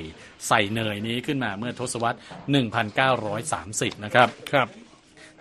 [0.48, 2.18] ใส่เนยนี้ขึ้นมาเมื่อทศวรรษ
[3.30, 4.68] 1930 นะครับครับ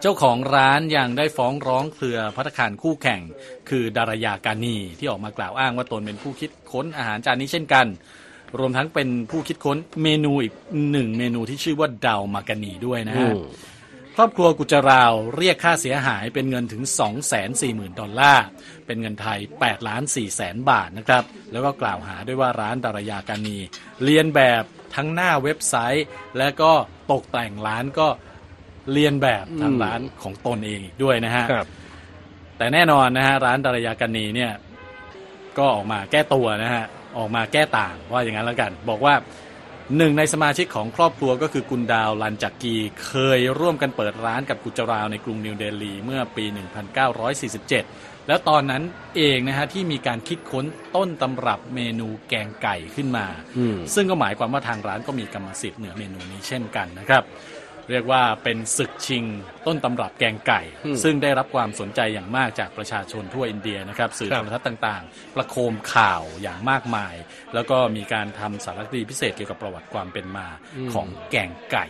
[0.02, 3.22] เจ้าของร้านยังได้ฟ้องร้องเครือพัตตาคารคู่แข่ง
[3.70, 7.86] คือดารายากานีที่ออกมากล่าวอ้างว่าตนเป็นผู้คิดค้นอาหารจานนี้เช่นกัน
[8.60, 10.54] รวมทั้งเป็นผู้คิดค้นเมนูอีก
[10.92, 13.32] หนึ่งเมนูที่ชื่อว่าดาวมากานีด้วยนะฮะ
[14.18, 16.84] ครอบครัวกุจราวเรียกค่าเสียหายเป็นเงินถึง
[17.42, 18.46] 240,000 ดอลลาร์
[18.86, 23.58] เป็นเงินไทย8ล้าน4แสนบาทนะครับ แล้วก็กล่าวหาด้วยว่าร้านดารายากานี
[24.04, 24.64] เรียนแบบ
[24.96, 26.06] ทั้งหน้าเว็บไซต์
[26.38, 26.72] และก็
[27.12, 28.08] ตกแต่งร้านก็
[28.94, 31.68] เรียนแบบทางร้านของตนเองอีกด้วยนะฮะครับ
[32.58, 34.52] แต่แน่นอนนะฮะร้านดารายากานีเนี่ย
[35.58, 36.86] ก็ออกมาแก้ตัวนะฮะ
[37.17, 39.13] ออกมาแก้ต่างว่าอย่างนั้นแล้วกัน บอกว่า
[39.97, 48.84] หนึ่งในสมาชิกของครอบครัวก็คือกุนดาวลันจักกีเคยร่วมกันเปิดร้านกับกุจราวในกรุงนิวเดลีเมื่อปี 1947 แล้วตอนนั้น
[49.15, 53.26] เองนะฮะที่มีการคิดค้นต้นตำรับเมนูแกงไก่ขึ้นมา
[53.58, 57.24] อืมซึ่งก็หมายความว่าทางร้านก็มีกรรมสิทธิ์เหนือเมนูนี้เช่นกันนะครับ
[57.92, 59.24] เรียกว่าเป็นศึกชิง
[59.68, 67.16] ต้นตำรับแกงไก่อืมซึ่งได้รับความสนใจอย่างมากจากประชาชนทั่วอินเดียนะครับสื่อครัโทบรทัศน์ต่างๆ ประโคมข่าวอย่างมากมาย
[67.54, 70.48] แล้วก็มีการทำสารคดีพิเศษเกี่ยวกับประวัติความเป็นมา
[70.94, 71.86] ของแกงไก่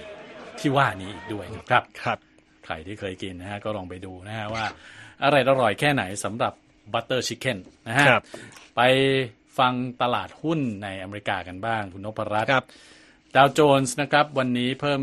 [0.60, 2.20] ที่ว่านี้อีกด้วยนะครับครับ
[2.66, 4.66] ใครที่เคยกินนะฮะก็ลองไปดูนะฮะว่า
[5.24, 6.54] อร่อยอร่อยแค่ไหนสำหรับ
[6.94, 8.24] butter chicken นะฮะครับ
[8.76, 8.82] ไป
[9.60, 12.66] ฟังตลาดหุ้นในอเมริกากันบ้างคุณนพรัตน์ครับ
[13.36, 15.00] ดาวโจนส์นะครับวันนี้เพิ่ม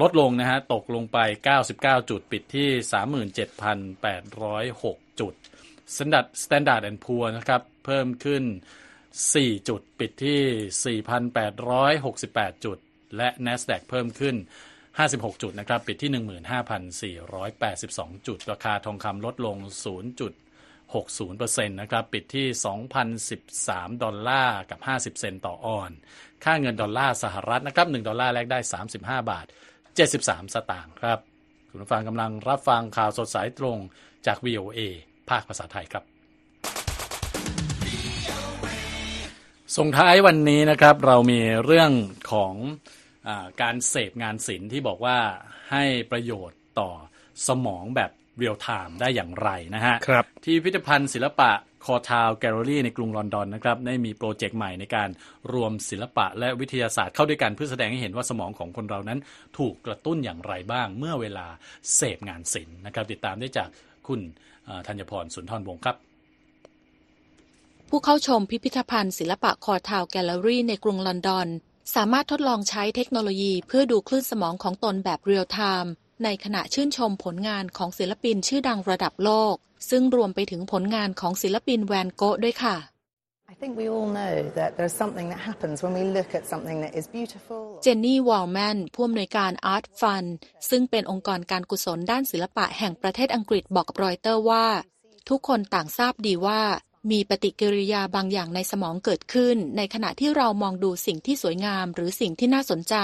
[0.00, 1.18] ลดลงนะฮะตกลงไป
[1.64, 2.68] 99 จุดปิดที่
[3.48, 5.34] 37,806 จุด
[5.94, 8.44] Standard Standard and Poor นะครับเพิ่มขึ้น
[9.06, 12.78] 4 จุดปิดที่ 4,868 จุด
[13.16, 14.36] และ NASDAQ เพิ่มขึ้น
[14.88, 16.10] 56 จุดนะครับปิดที่
[17.18, 19.56] 15,482 จุด ราคาทองคำลดลง
[20.36, 22.46] 0.60%นะครับปิดที่
[23.24, 25.90] 2,013 ดอลลาร์กับ 50 เซนต์ต่อออน
[26.44, 28.58] ค่าเงินดอลลาร์สหรัฐนะครับ1ดอลลาร์แลกได้
[28.90, 29.46] 35 บาท
[29.98, 31.18] 73 สตางค์ครับ
[31.70, 33.78] คุณผู้ฟังกำลังรับฟังข่าวสดสายตรง
[34.26, 34.80] จาก VOA
[35.30, 36.04] ภาคภาษาไทยครับ
[39.76, 41.92] ส่งท้ายวันนี้นะครับเรามีเรื่อง
[42.32, 42.54] ของ
[43.28, 45.18] อาการเสพงานศิลป์ที่บอกว่า
[45.70, 46.90] ให้ประโยชน์ต่อ
[47.48, 51.50] สมองแบบเรียลไทม์ได้อย่างไรนะฮะครับที่พิพิธภัณฑ์ศิลปะ
[51.84, 55.08] Courtauld Gallery ในกรุงลอนดอนนะครับได้มีโปรเจกต์ใหม่ในการ
[55.52, 59.18] รวมศิลปะและวิทยาศาสตร์เข้าด้วยกันเพื่อแสดงให้เห็นว่าสมองของคนเรานั้น
[59.58, 61.46] ถูกกระตุ้นอย่างไรบ้างเมื่อเวลา
[61.96, 63.68] เสพงานศิลป์นะครับ ติดตามได้จาก
[64.06, 64.20] คุณ
[64.86, 65.96] ธัญพรสุนทรวงศ์ครับ
[67.88, 71.48] ผู้เข้าชมพิพิธภัณฑ์ศิลปะ Courtauld Gallery ในกรุงลอนดอน
[71.94, 75.92] สามารถทดลองใช้เทคโนโลยีเพื่อดูคลื่นสมองของตนแบบเรียลไทม์
[76.24, 79.54] ในขณะชื่นชมผลงานของศิลปินชื่อดังระดับโลก
[79.90, 82.76] ซึ่งรวมไปถึงผลงานของศิลปินแวนโก๊ะด้วยค่ะ
[83.52, 86.78] I think we all know that there's something that happens when we look at something
[86.84, 87.62] that is beautiful.
[87.82, 90.28] เจนนี่วอลแมนผู้อำนวยการ Art Fund
[90.70, 94.66] ซึ่งเป็นองค์กรการกุศลด้านศิลปะแห่งประเทศอังกฤษบอกกับรอยเตอร์ว่า
[95.28, 96.62] ทุกคนต่างทราบดีว่า
[97.10, 102.96] มีปฏิกิริยาบางอย่างในสมองเกิดขึ้น ในขณะที่เรามองดูสิ่งที่สวยงามหรือสิ่งที่น่าสนใจ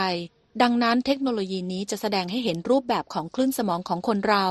[0.62, 4.46] ดังนั้นเทคโนโลยีนี้จะแสดงให้เห็นรูปแบบของคลื่นสมองของคนเรา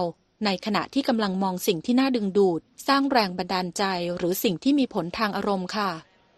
[0.45, 3.83] ในขณะที่กำลังมองสิ่งที่น่าดึงดูด สร้างแรงบันดาลใจ
[4.17, 5.91] หรือสิ่งที่มีผลทางอารมณ์ค่ะ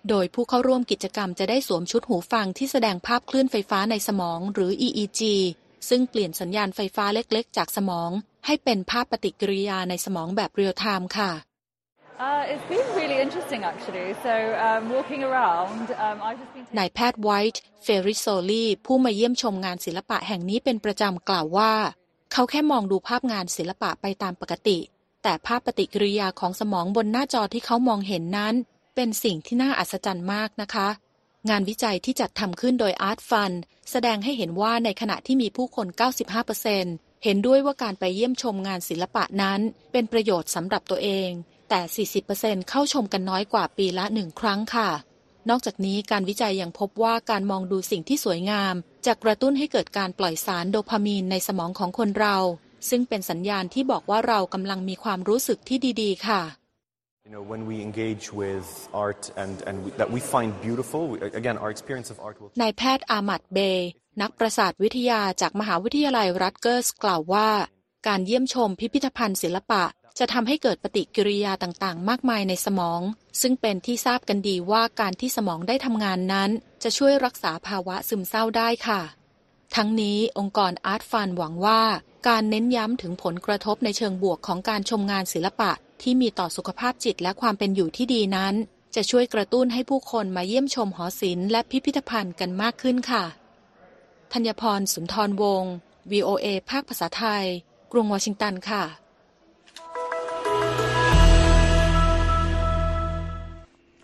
[0.09, 5.21] โดยผู้เข้าร่วมกิจกรรมจะได้สวมชุดหูฟังที่แสดงภาพคลื่นไฟฟ้าในสมองหรือ EEG
[5.89, 8.11] ซึ่งเปลี่ยนสัญญาณไฟฟ้าเล็กๆ จากสมอง
[8.45, 11.31] ให้เป็นภาพปฏิกิริยาในสมองแบบเรียลไทม์ค่ะ
[16.77, 21.73] นายแพทย์ไวท์เฟริโซลีผู้มาเยี่ยมชมงานศิลปะแห่งนี้เป็นประจำกล่าวว่า
[22.33, 24.77] เขาแค่มองดูภาพงานศิลปะไปตามปกติ
[25.23, 28.55] แต่ภาพปฏิกิริยาของสมองบนหน้าจอที่เขามองเห็นนั้น
[28.95, 30.87] เป็นสิ่งที่น่าอัศจรรย์มากนะคะ
[31.49, 33.57] งานวิจัยที่จัดทำขึ้นโดย Art Fund
[33.91, 35.87] แสดงให้เห็นว่าในขณะที่มีผู้คน
[36.55, 39.59] 95%เห็นด้วยว่าการไปเยี่ยมชมงานศิลปะนั้น
[39.91, 41.29] เป็นประโยชน์สำหรับตัวเอง
[41.69, 44.89] แต่ 40%เข้าชมกันน้อยกว่าปีละหนึ่งครั้งค่ะ
[45.49, 48.75] นอกจากนี้การวิจัยยังพบว่าการมองดูสิ่งที่สวยงาม
[49.05, 52.37] จะกระตุ้นให้เกิดการปล่อยสารโดพามีนในสมองของคนเรา
[52.89, 56.43] ซึ่งเป็นสัญญาณที่บอกว่าเรากำลังมีความรู้สึกที่ดีๆ ค่ะ
[57.27, 58.67] You know, when we engage with
[59.05, 62.51] art and, and we, that we find beautiful, we, again, our experience of art will
[62.61, 63.89] นายแพทย์อามัดเบย์
[64.21, 67.49] นักประสาทวิทยาจากมหาวิทยาลัยรัตเกิร์สกล่าวว่า
[68.07, 69.83] การเยี่ยมชมพิพิธภัณฑ์ศิลปะ
[70.19, 73.01] จะทำให้เกิดปฏิกิริยาต่างๆ มากมายในสมอง
[73.41, 76.49] ซึ่งเป็นที่ทราบกันดีว่าการที่สมองได้ทำงานนั้น
[76.83, 79.01] จะช่วยรักษาภาวะซึมเศร้าได้ค่ะ
[79.75, 81.81] ทั้งนี้องค์กรอาร์ตฟันหวังว่า
[82.27, 88.53] การเน้นย้ำถึงผลกระทบในเชิงบวกของการชมงานศิลปะ ที่มีต่อสุขภาพจิตและความเป็นอยู่ที่ดีนั้น
[88.95, 93.23] จะช่วยกระตุ้นให้ผู้คนมาเยี่ยมชมหอศิลป์และพิพิธภัณฑ์กันมากขึ้นค่ะ
[94.33, 95.73] ธัญพรสุนทรวงศ์
[96.11, 97.45] VOA ภาคภาษาไทย
[97.91, 98.83] กรุงวอชิงตันค่ะ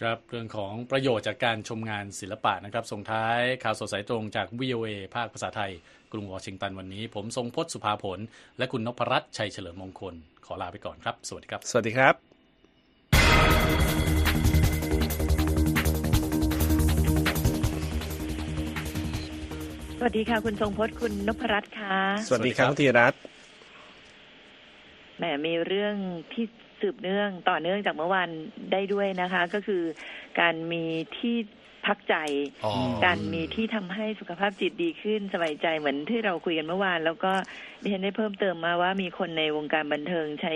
[0.02, 5.72] ครับเรื่องของประโยชน์จากการชมงานศิลปะนะครับส่งท้ายข่าวสดสายตรงจาก VOA ภาคภาษาไทย
[6.12, 8.20] กรุงวอชิงตันวันนี้ ผมทรงพจน์สุภาผล
[8.58, 10.14] และคุณนพรัตน์ชัยเฉลิมมงคล
[10.46, 12.16] ขอลาไปก่อนครับ สวัสดีครับ สวัสดีครับ
[19.98, 23.20] สวัสดีค่ะ คุณทรงพจน์คุณนพรัตน์ค่ะ สวัสดีครับสวัคุสณดีธีครับรัตน์
[25.18, 25.96] แหมมีเรื่อง
[26.34, 26.46] ที่
[26.82, 28.30] สืบเนื่องต่อเนื่องจากเมื่อวาน
[28.72, 29.84] ได้ด้วยนะคะ ก็คือ
[30.40, 30.84] การมี
[31.18, 31.36] ที่
[31.86, 32.16] พักใจ
[32.66, 32.74] อ๋อ
[33.06, 37.34] การมีที่ทำให้สุขภาพจิตดีขึ้นสบายใจเหมือนที่เราคุยกันเมื่อวาน แล้วก็
[37.82, 40.56] ดิฉันได้เพิ่มเติมมาว่ามีคนในวงการบันเทิงใช้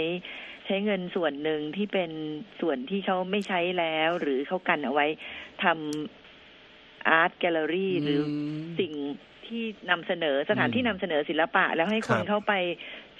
[0.65, 2.11] ใช้เงินส่วนหนึ่งที่เป็น
[2.61, 5.07] ส่วนที่เขาไม่ใช้แล้ว หรือเขากันเอาไว้
[5.63, 8.19] ทำอาร์ตแกลเลอรี่หรือ
[8.79, 8.93] สิ่ง
[9.47, 12.53] ที่นำเสนอสถานที่นำเสนอศิลปะ แล้วให้คนครับเข้าไป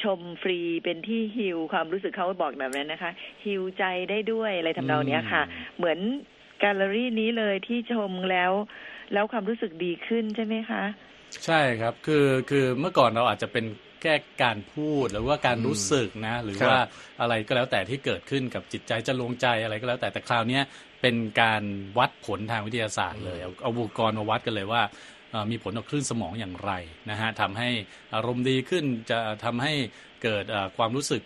[0.03, 3.11] ชมฟรีเป็นที่ฮิวความรู้สึกเขาบอกแบบนั้นนะคะ
[3.45, 5.43] ฮิวใจได้ด้วยอะไรทำนองเนี้ยค่ะ
[5.77, 5.99] เหมือน
[6.59, 8.51] แกลเลอรี่นี้เลยที่ชมแล้ว
[9.13, 10.83] แล้วความรู้สึกดีขึ้นใช่ไหมคะ
[11.45, 13.65] ใช่ครับคือคือเมื่อก่อนเราอาจจะเป็น
[14.01, 16.81] แค่การพูดหรือว่าการรู้สึกนะ หรือครับว่า
[17.21, 20.63] อะไรก็แล้วแต่ที่เกิดขึ้นกับจิตใจจะลงใจอะไรก็แล้วแต่แต่คราวเนี้ย
[21.01, 21.63] เป็นการ
[21.97, 25.14] วัดผลทางวิทยาศาสตร์เลย เอาเอาอุปกรณ์มาวัดกันเลยว่าเอ่อ
[25.51, 26.71] มีผลต่อคลื่นสมองอย่างไร
[27.09, 27.69] นะฮะทำให้
[28.13, 29.73] อารมณ์ดีขึ้นจะทำให้
[30.23, 31.21] เกิดเอ่อความรู้สึก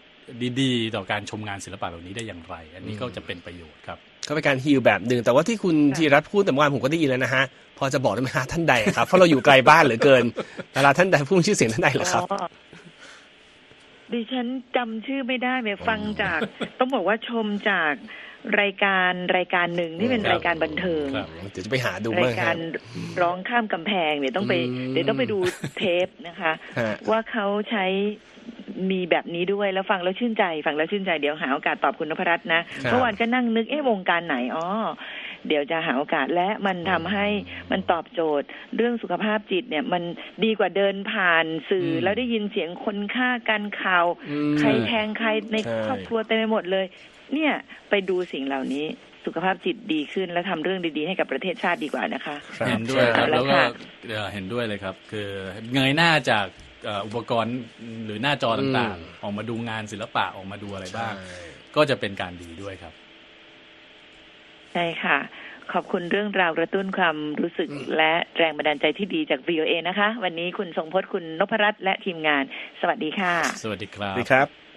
[0.61, 7.43] ดีๆ ต่อการชมงานศิลปะแบบนี้ได้อย่างไร อันนี้ก็จะเป็นประโยชน์ครับก็เป็นการฮีลแบบหนึ่งแต่ว่าที่คุณค่ะธีรัตน์พูดแต่เมื่อวานผมก็ได้ยินแล้วนะฮะ
[7.77, 10.23] พอจะบอกได้ไหมฮะท่านใดครับ เพราะเราอยู่ไกลบ้านเหลือเกิน
[10.75, 12.47] ดาราท่านใดพูดชื่อเสียงท่านใดเหรอครับอ๋อ
[14.13, 16.39] ดิฉันจำชื่อไม่ได้เลยฟังจาก
[16.79, 17.93] ต้องบอกว่าชมจาก
[18.61, 22.57] รายการรายการหนึ่งที่เป็นครับรายการบันเทิงครับเดี๋ยวจะไปหาดูราบ้างยคการัร
[23.15, 25.37] บร้องข้ามกำแพงเนี่ยต้องไปอืมเดี๋ยวต้องไปดู
[25.77, 27.85] เทปนะคะฮะว่าเขาใช้
[28.91, 34.65] มีแบบนี้ด้วยแล้วฟังแล้วชื่นใจ ฟังแล้วชื่นใจเดี๋ยวหาโอกาสตอบคุณนพรัตน์นะครับเมื่อวานก็นั่งนึกเอ๊ะวงการไหนอ๋อ
[35.47, 37.25] เดี๋ยวจะหาโอกาสและมันทำให้
[37.71, 40.03] มันตอบโจทย์ เรื่องสุขภาพจิตเนี่ย มัน
[40.43, 46.85] ดีกว่าเดินผ่านสื่ออมแล้วได้ยินเสียงคนฆ่ากันข่าวอืมใครแทงใครในใช่ครอบครัวเต็มไปหมดเลย
[47.33, 47.53] เนี่ย
[47.89, 48.85] ไปดูสิ่งเหล่านี้
[49.25, 53.65] สุขภาพจิตดีขึ้นและทำเรื่องดีๆให้กับประเทศชาติดีกว่านะคะครับเห็นด้วยครับใช่แล้วก็ค่ะ
[54.07, 55.29] เอ่อเห็นด้วยเลยครับ คือ
[55.73, 56.45] เงยหน้าจาก
[56.85, 57.57] เอ่ออุปกรณ์
[58.05, 61.39] หรือหน้าจอต่างอืมๆออกมาดูงานศิลปะออกมาดูอะไรบ้างใช่
[61.75, 62.93] ก็จะเป็นการดีด้วยครับ
[64.73, 65.17] ใช่ค่ะ
[65.73, 72.43] ขอบคุณเรื่องราวกระตุ้นความรู้สึกและแรงบันดาลใจที่ดีจาก VOA นะคะ วันนี้คุณทรงพจน์คุณนพรัตน์และทีมงาน
[72.81, 74.68] สวัสดีค่ะ สวัสดีครับสวัสดีครับ